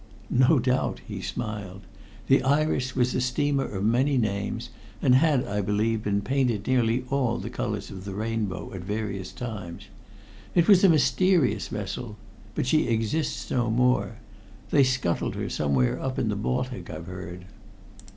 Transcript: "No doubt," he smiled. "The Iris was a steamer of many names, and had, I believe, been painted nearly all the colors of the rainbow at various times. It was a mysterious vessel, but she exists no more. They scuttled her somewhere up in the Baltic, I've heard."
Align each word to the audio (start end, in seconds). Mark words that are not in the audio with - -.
"No 0.33 0.57
doubt," 0.57 0.99
he 1.07 1.21
smiled. 1.21 1.81
"The 2.25 2.41
Iris 2.41 2.95
was 2.95 3.13
a 3.13 3.21
steamer 3.21 3.65
of 3.65 3.83
many 3.85 4.17
names, 4.17 4.71
and 4.99 5.13
had, 5.13 5.45
I 5.45 5.61
believe, 5.61 6.01
been 6.05 6.21
painted 6.21 6.65
nearly 6.65 7.05
all 7.11 7.37
the 7.37 7.51
colors 7.51 7.91
of 7.91 8.03
the 8.03 8.15
rainbow 8.15 8.73
at 8.73 8.81
various 8.81 9.31
times. 9.31 9.89
It 10.55 10.67
was 10.67 10.83
a 10.83 10.89
mysterious 10.89 11.67
vessel, 11.67 12.17
but 12.55 12.65
she 12.65 12.87
exists 12.87 13.51
no 13.51 13.69
more. 13.69 14.17
They 14.71 14.83
scuttled 14.83 15.35
her 15.35 15.51
somewhere 15.51 15.99
up 16.01 16.17
in 16.17 16.29
the 16.29 16.35
Baltic, 16.35 16.89
I've 16.89 17.05
heard." 17.05 17.45